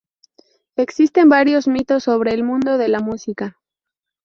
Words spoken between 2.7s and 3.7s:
de la música